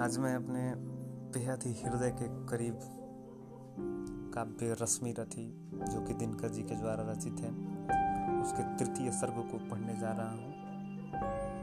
आज 0.00 0.18
मैं 0.18 0.36
अपने 0.36 0.74
बेहद 1.32 1.60
ही 1.62 1.82
हृदय 1.82 2.10
के 2.10 2.46
करीब 2.46 2.78
काव्य 4.34 4.76
रश्मि 4.82 5.14
रथी 5.18 5.70
जो 5.74 6.06
कि 6.06 6.14
दिनकर 6.14 6.48
जी 6.48 6.62
के 6.62 6.74
द्वारा 6.74 7.12
रचित 7.12 7.40
है 7.40 7.50
उसके 8.42 8.76
तृतीय 8.76 9.10
सर्ग 9.10 9.32
को 9.32 9.58
पढ़ने 9.70 10.00
जा 10.00 10.12
रहा 10.12 10.30
हूँ। 10.30 10.54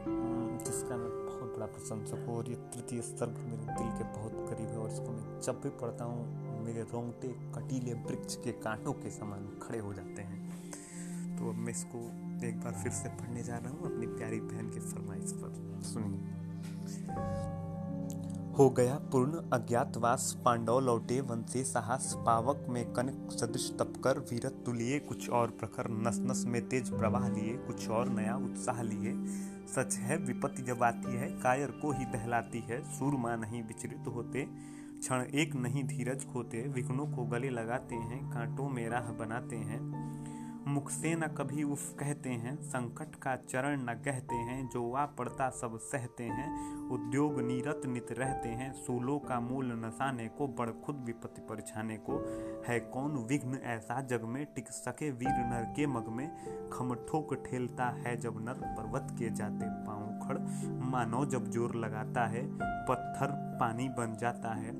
हम्म, 0.04 0.58
जिसका 0.58 0.96
मैं 0.96 1.26
बहुत 1.26 1.56
बड़ा 1.56 1.66
प्रशंसक 1.66 2.24
हूँ 2.28 2.36
और 2.36 2.48
ये 2.48 2.54
तृतीय 2.54 3.02
सर्ग 3.02 3.38
मेरे 3.38 3.64
दिल 3.64 3.90
के 3.98 4.04
बहुत 4.04 4.50
करीब 4.50 4.68
है 4.68 4.78
और 4.78 4.90
इसको 4.90 5.08
मैं 5.08 5.40
जब 5.40 5.60
भी 5.60 5.68
पढ़ता 5.68 6.04
हूँ 6.04 6.26
मेरे 6.64 6.82
रोंगटे 6.82 7.28
कटीले 7.28 7.94
वृक्ष 7.94 8.36
के 8.36 8.52
कांटों 8.52 8.92
के 8.92 9.10
समान 9.10 9.58
खड़े 9.62 9.78
हो 9.78 9.94
जाते 9.94 10.22
हैं। 10.22 10.70
तो 11.38 11.48
अब 11.48 11.54
मैं 11.54 11.72
इसको 11.72 11.98
एक 12.46 12.60
बार 12.60 12.72
फिर 12.72 12.92
से 12.92 13.08
पढ़ने 13.08 13.42
जा 13.42 13.58
रहा 13.58 13.70
हूँ 13.70 13.94
अपनी 13.94 14.06
प्यारी 14.06 14.40
बहन 14.40 14.70
के 14.70 14.80
फरमाइश 14.80 15.32
पर। 15.32 15.80
सुनिए। 15.82 17.67
हो 18.58 18.70
गया 18.70 18.94
पूर्ण 18.94 19.40
अज्ञातवास 19.52 20.36
पांडव 20.44 20.78
लौटे 20.80 21.22
से 21.52 21.64
साहस 21.64 22.14
पावक 22.26 22.66
में 22.68 22.92
कनक 22.92 23.32
सदृश 23.32 23.70
तपकर 23.78 24.18
वीरत 24.18 24.62
तुलिए 24.66 24.98
कुछ 24.98 25.30
और 25.30 25.50
प्रखर 25.50 25.88
नस 25.88 26.18
नस 26.20 26.44
में 26.46 26.68
तेज 26.68 26.90
प्रवाह 26.90 27.28
लिए, 27.28 27.56
कुछ 27.56 27.88
और 27.88 28.08
नया 28.08 28.36
उत्साह 28.36 28.82
लिए। 28.82 29.12
सच 29.66 29.96
है 29.96 30.16
विपत्ति 30.16 30.62
जब 30.62 30.82
आती 30.82 31.16
है, 31.16 31.28
कायर 31.28 31.70
को 31.70 31.92
ही 31.92 32.04
दहलाती 32.04 32.58
है। 32.58 32.82
सूरमा 32.98 33.36
नहीं 33.36 33.62
विचलित 33.62 34.08
होते, 34.08 34.46
क्षण 35.00 35.24
एक 35.34 35.54
नहीं 35.54 35.84
धीरज 35.84 36.24
खोते। 36.24 36.68
विघ्नों 36.68 37.06
को 37.06 37.24
गले 37.24 37.50
लगाते 37.50 37.94
हैं, 37.94 38.30
कांटों 38.30 38.68
में 38.68 38.88
राह 38.88 39.12
बनाते 39.12 39.56
हैं। 39.56 39.80
मुख 40.68 40.90
से 40.90 41.14
न 41.14 41.26
कभी 41.26 41.62
उफ 41.62 41.92
कहते 41.98 42.30
हैं, 42.30 42.56
संकट 42.62 43.14
का 43.14 43.36
चरण 43.36 43.82
न 43.82 43.94
कहते 44.04 44.34
हैं 44.34 44.68
जो 44.68 44.92
आ 44.92 45.06
पड़ता 45.06 45.50
सब 45.50 45.78
सहते 45.78 46.24
हैं, 46.24 46.76
उद्योग 46.88 47.40
नीरत 47.40 47.82
नित 47.86 48.06
रहते 48.12 48.48
हैं, 48.48 48.72
सूलों 48.72 49.18
का 49.18 49.40
मूल 49.40 49.72
नसाने 49.72 50.28
को, 50.28 50.48
बड़ 50.48 50.70
खुद 50.70 50.96
विपत्ति 50.96 51.40
परछाने 51.40 51.96
को, 51.96 52.18
है 52.68 52.80
कौन 52.80 53.16
विघ्न 53.16 53.58
ऐसा 53.64 54.00
जग 54.00 54.22
में, 54.22 54.46
टिक 54.54 54.68
सके 54.68 55.10
वीर 55.10 55.46
नर 55.46 55.72
के 55.76 55.86
मग 55.86 56.08
में, 56.08 56.28
खम 56.70 56.94
ठोक 56.94 57.34
ठेलता 57.34 57.84
है 57.84 58.16
जब 58.16 58.40
नर 58.48 58.54
पर्वत 58.54 59.06
के 59.18 59.30
जाते 59.30 59.64
पाँव 59.86 60.28
खड़ 60.28 60.38
मानो 60.84 61.24
जब 61.26 61.50
ज़ोर 61.50 61.74
लगाता 61.74 62.26
है, 62.26 62.48
पत्थर 62.86 63.56
पानी 63.60 63.88
बन 63.88 64.16
जाता 64.20 64.54
है 64.54 64.72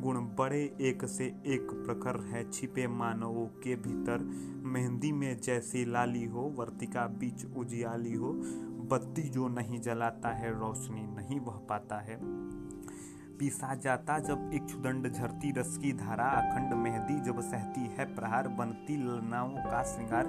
गुण 0.00 0.16
बड़े 0.20 0.76
एक 0.80 1.04
से 1.04 1.24
एक 1.46 1.68
प्रखर 1.70 2.20
है। 2.20 2.50
छिपे 2.50 2.86
मानवों 2.86 3.46
के 3.46 3.76
भीतर 3.76 4.18
मेहंदी 4.64 5.12
में 5.12 5.40
जैसी 5.40 5.84
लाली 5.84 6.24
हो, 6.24 6.40
वर्तिका 6.40 7.06
बीच 7.06 7.46
उजियाली 7.56 8.14
हो, 8.14 8.32
बत्ती 8.90 9.22
जो 9.22 9.48
नहीं 9.48 9.80
जलाता 9.80 10.28
है, 10.28 10.60
रोशनी 10.60 11.02
नहीं 11.02 11.40
बह 11.40 11.52
पाता 11.52 11.98
है। 12.00 12.18
पीसा 13.38 13.74
जाता 13.74 14.18
जब 14.18 14.50
एक 14.54 14.64
क्षुदंड 14.64 15.12
झरती 15.12 15.52
रस 15.52 15.78
की 15.78 15.92
धारा, 15.92 16.24
अखंड 16.24 16.74
मेहंदी 16.74 17.20
जब 17.20 17.40
सहती 17.40 17.80
है 17.80 18.14
प्रहार, 18.14 18.48
बनती 18.48 18.96
ललनाओं 18.96 19.50
का 19.50 19.82
श्रृंगार। 19.82 20.26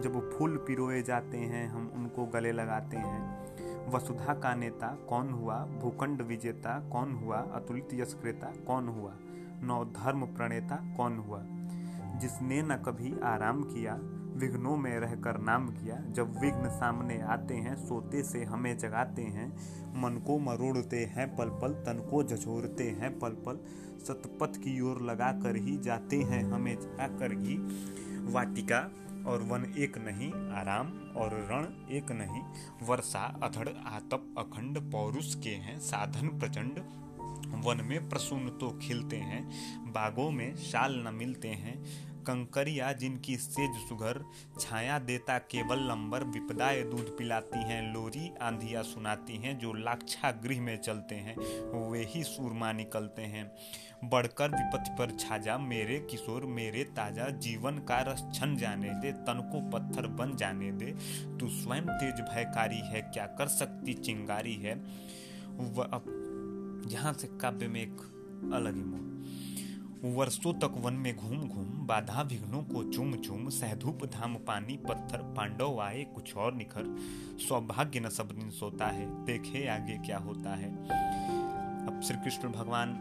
जब 0.00 0.30
फूल 0.30 0.56
पिरोए 0.56 1.02
जाते 1.02 1.36
हैं, 1.36 1.68
हम 1.68 1.92
उनको 1.94 2.26
गले 2.26 2.52
लगाते 2.52 2.96
हैं। 2.96 3.40
वसुधा 3.88 4.34
का 4.34 4.54
नेता 4.54 4.86
कौन 5.08 5.30
हुआ? 5.30 5.64
भूखंड 5.64 6.22
विजेता 6.22 6.90
कौन 6.90 7.12
हुआ? 7.12 7.36
अतुलित 7.36 7.88
यशक्रेता 7.94 8.52
कौन 8.66 8.88
हुआ? 8.88 9.14
नौ 9.62 9.84
धर्म 9.84 10.26
प्रणेता 10.26 10.94
कौन 10.96 11.16
हुआ? 11.16 11.42
जिसने 12.18 12.62
न 12.62 12.76
कभी 12.76 13.20
आराम 13.20 13.62
किया, 13.62 13.98
विघ्नों 14.36 14.76
में 14.76 15.00
रहकर 15.00 15.38
नाम 15.38 15.68
किया, 15.68 15.96
जब 16.10 16.40
विघ्न 16.40 16.68
सामने 16.68 17.20
आते 17.20 17.54
हैं, 17.54 17.76
सोते 17.76 18.22
से 18.22 18.44
हमें 18.44 18.78
जगाते 18.78 19.22
हैं, 19.22 19.56
मन 20.02 20.22
को 20.26 20.38
मरोड़ते 20.38 21.04
हैं 21.04 21.36
पल 21.36 21.48
पल 21.48 21.72
तन 21.72 22.08
को 22.10 22.24
झझोरते 22.24 22.84
हैं 22.84 23.18
पल 23.18 23.30
पल 23.30 23.58
सतपथ 24.04 24.56
की 24.56 24.80
ओर 24.80 25.02
लगा 25.02 25.32
कर 25.32 25.56
ही 25.56 25.78
जाते 25.78 26.16
हैं, 26.16 26.52
हमें 26.52 26.76
जाकर 26.80 27.32
ही 27.32 27.56
वाटिका 28.32 28.90
और 29.24 29.42
वन 29.42 29.74
एक 29.78 29.98
नहीं, 29.98 30.32
आराम 30.52 30.86
और 31.16 31.30
रण 31.50 31.94
एक 31.94 32.10
नहीं। 32.10 32.42
वर्षा 32.86 33.40
अथड़ 33.42 33.68
आतप, 33.68 34.34
अखंड, 34.38 34.92
पौरुष 34.92 35.34
के 35.34 35.50
हैं, 35.50 35.78
साधन 35.80 36.28
प्रचंड। 36.28 36.82
वन 37.64 37.80
में 37.84 38.08
प्रसून 38.08 38.48
तो 38.48 38.78
खिलते 38.82 39.16
हैं, 39.16 39.50
बागों 39.92 40.30
में 40.30 40.56
शाल 40.56 40.94
न 41.08 41.14
मिलते 41.14 41.48
हैं 41.48 42.09
कंकरिया 42.26 42.92
जिनकी 42.92 43.36
सेज 43.36 43.76
सुघर 43.88 44.24
छाया 44.60 44.98
देता 44.98 45.38
केवल 45.38 45.78
लंबर 45.78 46.24
विपदाएँ 46.24 46.82
दूध 46.82 47.16
पिलाती 47.18 47.58
हैं, 47.58 47.94
लोरी 47.94 48.30
आंधिया 48.42 48.82
सुनाती 48.82 49.36
हैं, 49.36 49.58
जो 49.58 49.72
लाक्षा 49.72 50.30
गृह 50.30 50.60
में 50.60 50.76
चलते 50.76 51.14
हैं, 51.14 51.36
वे 51.90 52.04
ही 52.04 52.22
सूरमा 52.24 52.72
निकलते 52.72 53.22
हैं। 53.22 53.50
बढ़कर 54.04 54.48
विपत्ति 54.48 54.90
पर 54.98 55.16
छाजा, 55.16 55.58
मेरे 55.58 55.98
किशोर, 56.00 56.44
मेरे 56.44 56.84
ताज़ा, 56.84 57.28
जीवन 57.28 57.78
का 57.78 58.00
रस 58.00 58.24
छन 58.34 58.56
जाने 58.56 58.90
दे 58.90 59.12
तन 59.12 59.48
को 59.52 59.70
पत्थर 59.70 60.06
बन 60.06 60.36
जाने 60.36 60.72
दे। 60.72 60.94
तू 61.38 61.48
स्वयं 61.48 61.82
तेज 61.82 62.20
भयकारी 62.20 62.80
है, 62.84 63.02
क्या 63.02 63.26
कर 63.26 63.48
सकती 63.48 63.94
चिंगारी 63.94 64.54
है? 64.54 64.74
वह 65.56 65.84
अब 65.84 66.16
यहाँ 66.88 67.12
से 67.12 67.28
काव्य 67.40 67.68
में 67.68 67.82
एक 67.82 68.00
अलग 68.54 68.76
ही 68.76 68.82
मोड़। 68.82 69.10
वर्षों 70.04 70.52
तक 70.54 70.74
वन 70.76 70.92
में 70.92 71.16
घूम 71.16 71.38
घूम, 71.48 71.86
बाधा 71.86 72.22
विघ्नों 72.22 72.62
को 72.62 72.92
चूम 72.92 73.14
चूम, 73.14 73.48
सहधूप 73.48 74.04
धाम 74.04 74.34
पानी, 74.34 74.76
पत्थर, 74.76 75.18
पांडव 75.36 75.80
आए, 75.80 76.04
कुछ 76.04 76.36
और 76.36 76.54
निखर। 76.54 76.96
सौभाग्य 77.48 78.00
न 78.00 78.08
सब 78.08 78.28
दिन 78.28 78.50
सोता 78.50 78.86
है, 78.86 79.24
देखे 79.24 79.68
आगे 79.68 79.98
क्या 79.98 80.18
होता 80.18 80.54
है। 80.54 80.74
अब 81.86 82.00
श्री 82.04 82.16
कृष्ण 82.16 82.48
भगवान 82.48 82.96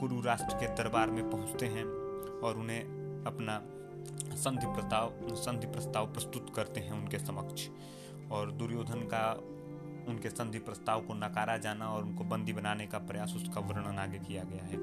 कुरु 0.00 0.20
राष्ट्र 0.20 0.56
के 0.56 0.66
दरबार 0.66 1.10
में 1.10 1.30
पहुँचते 1.30 1.66
हैं 1.66 1.84
और 2.40 2.56
उन्हें 2.56 2.80
अपना 3.26 3.62
संधि 4.36 4.66
प्रस्ताव 4.66 5.12
संधि 5.22 5.66
प्रस्ताव 5.66 6.12
प्रस्तुत 6.12 6.52
करते 6.56 6.80
हैं 6.80 6.92
उनके 6.92 7.18
समक्ष। 7.18 7.68
और 8.32 8.52
दुर्योधन 8.52 9.00
का 9.00 9.40
उनके 10.08 10.30
संधि 10.30 10.58
प्रस्ताव 10.58 11.00
को 11.00 11.14
नकारा 11.14 11.56
जाना 11.56 11.88
और 11.88 12.02
उनको 12.02 12.24
बंदी 12.24 12.52
बनाने 12.52 12.86
का 12.86 12.98
प्रयास, 12.98 13.34
उसका 13.36 13.60
वर्णन 13.60 13.98
आगे 13.98 14.18
किया 14.18 14.44
गया 14.44 14.64
है। 14.64 14.76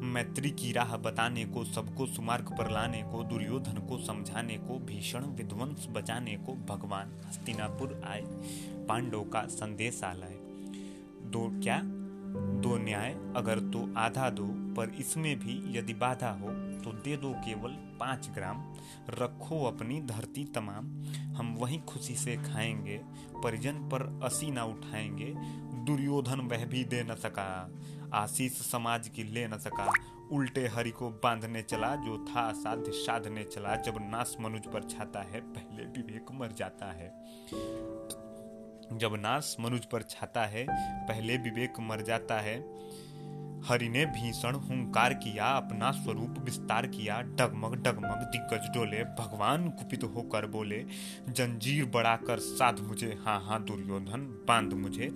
मैत्री 0.00 0.50
की 0.50 0.72
राह 0.72 0.96
बताने 0.96 1.44
को, 1.44 1.64
सबको 1.64 2.06
सुमार्ग 2.06 2.58
पर 2.58 2.70
लाने 2.70 3.02
को, 3.02 3.24
दुर्योधन 3.24 3.72
को 3.72 3.98
समझाने 3.98 4.58
को, 4.58 4.78
भीषण 4.78 5.24
विध्वंस 5.24 5.86
बचाने 5.90 6.36
को 6.36 6.52
भगवान 6.52 7.22
हस्तिनापुर 7.28 8.02
आए, 8.06 8.22
पांडव 8.88 9.24
का 9.24 9.42
संदेश 9.46 10.04
आलाय 10.04 10.38
दो 11.22 11.60
क्या? 11.62 11.80
दो 12.60 12.78
न्याय, 12.78 13.12
अगर 13.36 13.58
तो 13.58 13.94
आधा 13.96 14.30
दो, 14.30 14.46
पर 14.46 14.88
इसमें 14.88 15.38
भी 15.38 15.78
यदि 15.78 15.94
बाधा 15.94 16.30
हो 16.30 16.69
तो 16.84 16.92
दे 16.92 17.16
दो 17.16 17.32
केवल 17.32 17.70
पाँच 18.00 18.28
ग्राम। 18.30 18.74
रखो 19.10 19.64
अपनी 19.64 20.00
धरती 20.00 20.44
तमाम। 20.44 21.02
हम 21.36 21.56
वहीं 21.58 21.82
खुशी 21.82 22.14
से 22.14 22.36
खाएँगे, 22.36 23.00
परिजन 23.44 23.72
पर 23.72 24.20
असी 24.22 24.50
ना 24.50 24.64
उठाएँगे। 24.64 25.34
दुर्योधन 25.80 26.40
वह 26.40 26.64
भी 26.64 26.84
दे 26.84 27.02
न 27.02 27.14
सका, 27.14 27.70
आशीष 28.14 28.52
समाज 28.52 29.08
की 29.08 29.22
ले 29.22 29.48
न 29.48 29.58
सका। 29.58 29.92
उल्टे 30.32 30.68
हरि 30.68 30.90
को 30.90 31.10
बांधने 31.10 31.62
चला, 31.62 31.96
जो 31.96 32.24
था 32.24 32.52
साध्य 32.52 32.92
साधने 32.92 33.44
चला। 33.44 33.76
जब 33.76 33.94
नाश 34.00 34.36
मनुज 34.40 34.66
पर 34.66 34.82
छाता 34.82 35.20
है, 35.20 35.40
पहले 35.40 35.82
विवेक 35.84 36.26
मर 36.32 36.52
जाता 36.52 36.92
है। 36.92 37.08
जब 38.98 39.14
नाश 39.14 39.56
मनुज 39.60 39.84
पर 39.84 40.02
छाता 40.02 40.46
है, 40.46 40.66
पहले 41.08 41.36
विवेक 41.36 41.80
मर 41.80 42.00
जाता 42.00 42.40
है। 42.40 42.60
हरि 43.66 43.88
ने 43.88 44.04
भीषण 44.06 44.54
हुंकार 44.54 45.14
किया, 45.14 45.44
अपना 45.44 45.90
स्वरूप 45.90 46.34
विस्तार 46.38 46.86
किया, 46.86 47.20
डगमग 47.20 47.74
डगमग, 47.74 48.22
दिग्गज 48.32 48.68
डोले, 48.74 49.04
भगवान 49.04 49.68
कुपित 49.68 50.04
होकर 50.04 50.46
बोले, 50.46 50.84
जंजीर 51.28 51.84
बढ़ाकर 51.84 52.38
साध 52.38 52.80
मुझे 52.80 53.18
हाँ 53.24 53.40
हाँ 53.44 53.64
दुर्योधन, 53.64 54.44
बाँध 54.48 54.72
मुझे। 54.72 55.10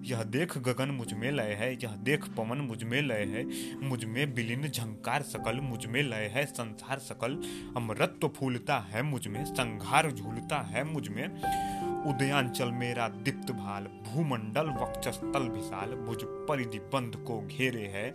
यह 0.00 0.22
देख 0.22 0.58
गगन 0.58 0.90
मुझमें 0.90 1.30
लय 1.32 1.52
है, 1.52 1.74
यह 1.74 1.96
देख 1.96 2.24
पवन 2.28 2.58
मुझमें 2.58 3.02
लय 3.02 3.24
है, 3.24 3.44
मुझमें 3.88 4.34
बिलिन 4.34 4.68
झंकार 4.68 5.22
सकल, 5.22 5.60
मुझमें 5.60 6.02
लय 6.02 6.30
है 6.34 6.46
संसार 6.46 6.98
सकल, 6.98 7.42
अमृत 7.76 8.18
तो 8.22 8.28
फूलता 8.28 8.78
है 8.78 9.02
मुझमें, 9.02 9.44
संघार 9.44 10.10
झूलता 10.10 10.56
है 10.56 10.84
मुझमें। 10.84 11.87
उदयांचल 12.06 12.70
मेरा 12.70 13.08
दीप्त 13.08 13.52
भाल, 13.52 13.84
भूमंडल 13.84 14.66
वक्षस्थल 14.66 15.48
विशाल 15.48 15.94
भुज 15.94 16.24
परिधि 16.24 16.78
बंध 16.78 17.16
को 17.16 17.40
घेरे 17.40 17.86
है। 17.86 18.14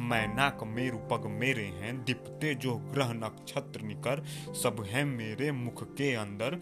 मैं 0.00 0.34
नाक 0.34 0.64
मेरु 0.64 0.98
पग 0.98 1.26
मेरे 1.26 1.64
हैं, 1.64 2.04
दीप्ते 2.04 2.54
जो 2.54 2.74
ग्रह 2.74 3.12
नक्षत्र 3.12 3.80
निकर, 3.80 4.24
सब 4.62 4.84
हैं 4.88 5.04
मेरे 5.04 5.52
मुख 5.52 5.84
के 5.84 6.14
अंदर। 6.14 6.60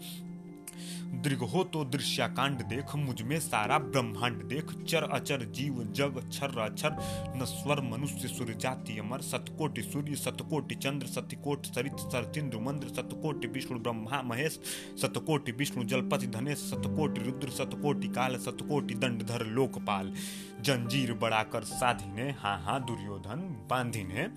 दृग 1.23 1.39
हो 1.43 1.63
तो 1.63 1.83
दृश्याकांड 1.85 2.61
देख, 2.63 2.95
मुझमें 2.95 3.39
सारा 3.39 3.77
ब्रह्मांड 3.79 4.43
देख। 4.43 4.71
चर 4.83 5.03
अचर 5.03 5.43
जीव 5.51 5.83
जग, 5.91 6.21
छर 6.31 6.59
अक्षर 6.59 6.97
नस्वर 7.37 7.81
मनुष्य 7.81 8.27
सूर्य 8.27 8.53
जाति 8.53 8.97
अमर। 8.99 9.21
सतकोटि 9.21 9.81
सूर्य, 9.81 10.15
सतकोटि 10.15 10.75
चंद्र, 10.75 11.07
सतकोट 11.07 11.65
सरित 11.65 11.99
सरचिंद्र 12.03 12.59
मंद्र, 12.59 12.87
सतकोटि 12.87 13.47
विष्णु 13.47 13.79
ब्रह्मा 13.79 14.21
महेश, 14.21 14.59
सतकोटि 15.01 15.51
विष्णु 15.51 15.83
जलपति 15.83 16.27
धनेश, 16.27 16.57
सतकोटि 16.69 17.21
रुद्र, 17.21 17.49
सतकोटि 17.49 18.07
काल, 18.07 18.37
सतकोटि 18.37 18.93
दंडधर 18.93 19.45
लोकपाल। 19.45 20.13
जंजीर 20.63 21.13
बढ़ाकर 21.13 21.63
साधिने 21.63 22.29
हाँ 22.31 22.61
हाँ 22.61 22.79
दुर्योधन 22.85 23.67
बांधिने। 23.69 24.27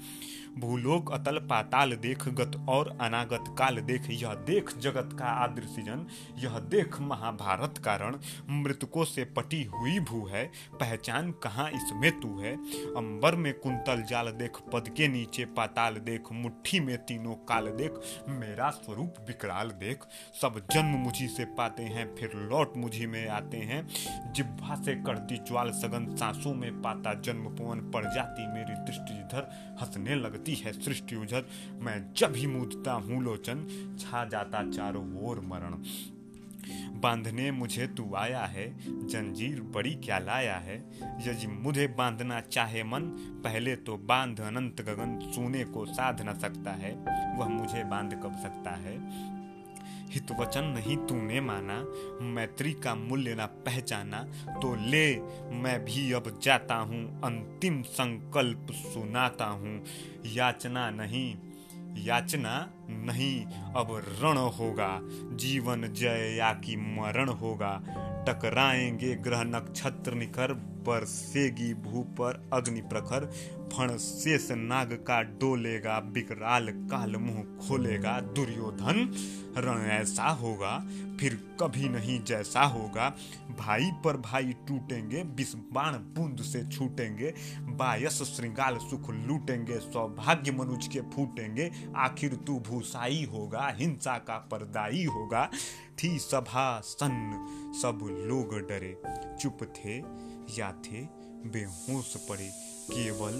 भूलोक 0.60 1.12
अतल 1.12 1.38
पाताल 1.38 1.92
देख, 1.92 2.28
गत 2.28 2.66
और 2.68 2.98
अनागत 3.00 3.44
काल 3.58 3.76
देख, 3.76 4.06
यह 4.10 4.34
देख 4.34 4.78
जगत 4.78 5.16
का 5.18 5.24
आदर 5.24 5.62
सृजन, 5.62 6.06
यह 6.38 6.58
देख 6.58 7.00
महाभारत 7.00 7.78
कारण 7.78 8.16
मृतकों 8.50 9.04
से 9.04 9.24
पटी 9.24 9.62
हुई 9.64 9.98
भू 10.00 10.26
है, 10.26 10.44
पहचान 10.80 11.30
कहाँ 11.32 11.68
इसमें 11.70 12.20
तू 12.20 12.40
है? 12.40 12.54
अंबर 12.96 13.34
में 13.34 13.52
कुंतल 13.54 14.02
जाल 14.02 14.26
देख, 14.26 14.58
पद 14.72 14.88
के 14.88 15.08
नीचे 15.08 15.44
पाताल 15.44 15.94
देख, 15.94 16.32
मुट्ठी 16.32 16.80
में 16.80 16.96
तीनों 16.98 17.34
काल 17.34 17.66
देख, 17.66 18.00
मेरा 18.28 18.70
स्वरूप 18.70 19.14
विकराल 19.28 19.70
देख। 19.70 20.04
सब 20.42 20.60
जन्म 20.70 20.96
मुझी 20.96 21.28
से 21.28 21.44
पाते 21.44 21.82
हैं, 21.82 22.14
फिर 22.14 22.30
लौट 22.34 22.76
मुझी 22.76 23.06
में 23.06 23.28
आते 23.28 23.56
हैं। 23.56 23.86
जिब्भा 24.32 24.74
से 24.74 24.94
करती 24.94 25.36
ज्वाल 25.36 25.70
सगन 25.70 26.14
सांसों 26.16 26.54
में 26.54 26.82
पाता 26.82 27.14
जन्म 27.14 27.44
पवन 27.44 27.90
पड़ 27.90 28.04
जाती, 28.14 28.46
मेरी 28.46 28.74
दृष्टि 28.74 29.14
इधर 29.14 29.76
हंसने 29.80 30.14
लगती 30.14 30.54
है 30.54 30.72
सृष्टि 30.72 31.16
उजर 31.16 31.44
मैं 31.74 32.12
जब 32.16 32.32
ही 32.36 32.46
मूदता 32.46 32.92
हूँ 32.92 33.22
लोचन, 33.22 33.66
छा 34.00 34.24
जाता 34.24 34.70
चारों 34.70 35.26
ओर 35.26 35.40
मरण। 35.40 35.82
बांधने 37.00 37.50
मुझे 37.50 37.86
तू 37.86 38.14
आया 38.14 38.40
है, 38.40 38.76
जंजीर 39.06 39.60
बड़ी 39.60 39.94
क्या 39.94 40.18
लाया 40.18 40.56
है? 40.56 40.84
यदि 41.02 41.46
मुझे 41.46 41.86
बांधना 41.86 42.40
चाहे 42.40 42.82
मन, 42.82 43.00
पहले 43.44 43.76
तो 43.76 43.96
बाँध 43.96 44.40
अनंत 44.40 44.80
गगन, 44.80 45.32
सोने 45.34 45.64
को 45.64 45.86
साध 45.86 46.22
न 46.28 46.34
सकता 46.34 46.70
है। 46.70 46.92
वह 47.38 47.48
मुझे 47.48 47.84
बाँध 47.84 48.14
कब 48.14 48.36
सकता 48.42 48.70
है? 48.70 48.96
हित 50.16 50.32
वचन 50.40 50.64
नहीं 50.64 50.96
तूने 50.96 51.40
माना। 51.40 51.86
मैत्री 52.24 52.72
का 52.72 52.94
मूल्य 52.94 53.34
न 53.34 53.46
पहचाना। 53.46 54.18
तो 54.48 54.74
ले, 54.74 55.16
मैं 55.50 55.84
भी 55.84 56.12
अब 56.12 56.40
जाता 56.42 56.74
हूँ, 56.74 57.20
अंतिम 57.22 57.82
संकल्प 57.82 58.66
सुनाता 58.70 59.44
हूँ। 59.44 59.84
याचना 60.26 60.90
नहीं 60.90 61.36
याचना 61.96 62.70
नहीं, 62.88 63.46
अब 63.76 64.04
रण 64.22 64.36
होगा। 64.36 65.00
जीवन 65.36 65.92
जय 65.92 66.36
या 66.38 66.52
कि 66.52 66.76
मरण 66.76 67.28
होगा। 67.28 67.82
टकराएँगे 68.28 69.16
ग्रह 69.16 69.42
नक्षत्र 69.42 70.14
निकर 70.88 71.00
बरसेगी 71.00 71.74
भू 71.74 72.02
पर 72.02 72.50
अग्नि 72.52 72.80
प्रखर, 72.80 73.24
फण 73.72 73.96
शेष 73.96 74.50
नाग 74.50 74.92
का 74.92 75.22
डोलेगा 75.22 75.98
विकराल 75.98 76.68
काल 76.68 77.16
मुँह 77.16 77.68
खोलेगा। 77.68 78.20
दुर्योधन, 78.20 79.14
रण 79.58 79.80
ऐसा 79.82 80.28
होगा, 80.28 80.78
फिर 81.20 81.56
कभी 81.60 81.88
नहीं 81.88 82.24
जैसा 82.24 82.62
होगा। 82.62 83.16
भाई 83.58 83.90
पर 84.04 84.16
भाई 84.16 84.44
टूटेंगे 84.44 85.22
विस्बाण 85.22 85.92
बूंद 85.92 86.40
से 86.40 86.68
छूटेंगे। 86.68 87.34
बायस 87.60 88.22
श्रृंगाल 88.22 88.78
सुख 88.78 89.10
लूटेंगे, 89.10 89.78
सौभाग्य 89.78 90.52
मनुज 90.52 90.86
के 90.86 91.00
फूटेंगे। 91.00 91.72
आखिर 91.96 92.34
तू 92.34 92.60
भूसाई 92.60 93.28
होगा, 93.32 93.74
हिंसा 93.76 94.18
का 94.18 94.38
परदाई 94.38 95.04
होगा। 95.04 95.50
थी 96.02 96.18
सभा 96.18 96.80
सन्न, 96.80 97.46
सब 97.82 97.98
लोग 98.02 98.58
डरे। 98.68 99.02
चुप 99.40 99.58
थे 99.62 100.26
या 100.50 100.72
थे, 100.72 101.02
बेहोश 101.48 102.16
पड़े। 102.28 102.48
केवल 102.90 103.32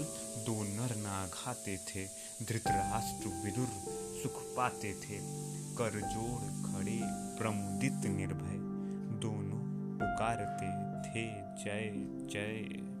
दो 0.45 0.63
नर 0.63 0.95
ना 0.95 1.25
नाघाते 1.25 1.77
थे, 1.77 2.05
धृतराष्ट्र 2.45 3.29
विदुर 3.29 3.67
सुख 4.23 4.55
पाते 4.55 4.93
थे। 4.93 5.19
करजोर 5.75 6.71
खड़े 6.71 6.99
प्रमुदित 7.37 8.11
निर्भय, 8.11 8.57
दोनों 9.19 9.59
पुकारते 9.99 10.87
थे, 11.09 11.25
जय 11.63 11.93
जय। 12.33 12.96